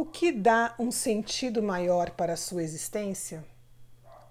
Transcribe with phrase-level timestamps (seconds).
[0.00, 3.44] O que dá um sentido maior para a sua existência?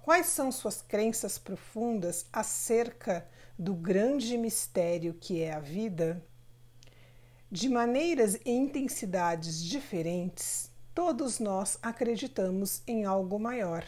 [0.01, 3.27] Quais são suas crenças profundas acerca
[3.59, 6.23] do grande mistério que é a vida?
[7.51, 13.85] De maneiras e intensidades diferentes, todos nós acreditamos em algo maior.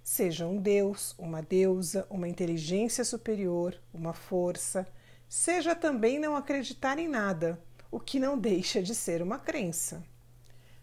[0.00, 4.86] Seja um Deus, uma deusa, uma inteligência superior, uma força,
[5.28, 7.60] seja também não acreditar em nada,
[7.90, 10.00] o que não deixa de ser uma crença.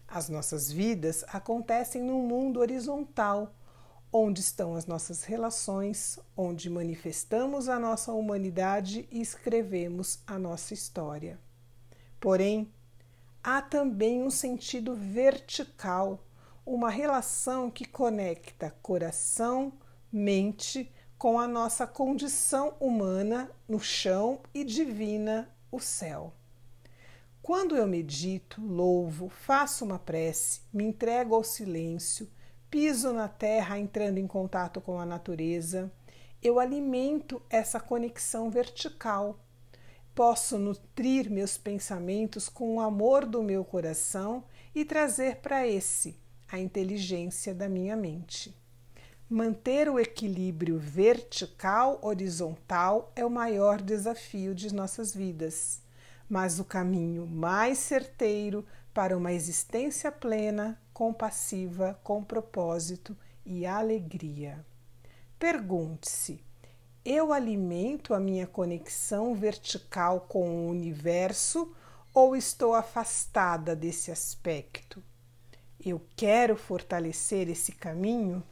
[0.08, 3.54] As nossas vidas acontecem num mundo horizontal,
[4.12, 11.38] onde estão as nossas relações, onde manifestamos a nossa humanidade e escrevemos a nossa história.
[12.20, 12.72] Porém,
[13.42, 16.24] há também um sentido vertical,
[16.64, 19.72] uma relação que conecta coração,
[20.10, 26.32] mente com a nossa condição humana no chão e divina o céu.
[27.46, 32.28] Quando eu medito, louvo, faço uma prece, me entrego ao silêncio,
[32.68, 35.88] piso na terra entrando em contato com a natureza,
[36.42, 39.38] eu alimento essa conexão vertical.
[40.12, 44.42] Posso nutrir meus pensamentos com o amor do meu coração
[44.74, 46.18] e trazer para esse
[46.50, 48.52] a inteligência da minha mente.
[49.30, 55.85] Manter o equilíbrio vertical-horizontal é o maior desafio de nossas vidas
[56.28, 64.64] mas o caminho mais certeiro para uma existência plena, compassiva, com propósito e alegria.
[65.38, 66.40] Pergunte-se:
[67.04, 71.72] eu alimento a minha conexão vertical com o universo
[72.12, 75.00] ou estou afastada desse aspecto?
[75.78, 78.42] Eu quero fortalecer esse caminho?